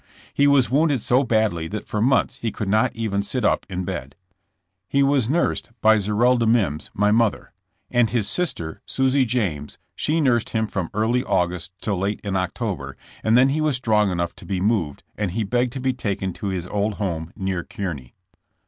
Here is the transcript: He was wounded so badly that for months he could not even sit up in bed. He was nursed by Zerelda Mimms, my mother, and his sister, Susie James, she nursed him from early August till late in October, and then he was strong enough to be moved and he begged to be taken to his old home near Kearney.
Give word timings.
He 0.33 0.47
was 0.47 0.71
wounded 0.71 1.03
so 1.03 1.21
badly 1.23 1.67
that 1.67 1.85
for 1.85 2.01
months 2.01 2.37
he 2.37 2.51
could 2.51 2.67
not 2.67 2.95
even 2.95 3.21
sit 3.21 3.45
up 3.45 3.67
in 3.69 3.83
bed. 3.85 4.15
He 4.89 5.03
was 5.03 5.29
nursed 5.29 5.69
by 5.79 5.99
Zerelda 5.99 6.47
Mimms, 6.47 6.89
my 6.95 7.11
mother, 7.11 7.53
and 7.91 8.09
his 8.09 8.27
sister, 8.27 8.81
Susie 8.87 9.25
James, 9.25 9.77
she 9.95 10.19
nursed 10.19 10.49
him 10.49 10.65
from 10.65 10.89
early 10.95 11.23
August 11.23 11.73
till 11.81 11.99
late 11.99 12.19
in 12.23 12.35
October, 12.35 12.97
and 13.23 13.37
then 13.37 13.49
he 13.49 13.61
was 13.61 13.75
strong 13.75 14.09
enough 14.09 14.33
to 14.37 14.45
be 14.47 14.59
moved 14.59 15.03
and 15.17 15.33
he 15.33 15.43
begged 15.43 15.71
to 15.73 15.79
be 15.79 15.93
taken 15.93 16.33
to 16.33 16.47
his 16.47 16.65
old 16.65 16.95
home 16.95 17.31
near 17.35 17.63
Kearney. 17.63 18.15